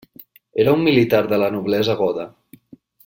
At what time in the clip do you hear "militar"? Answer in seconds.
0.87-1.21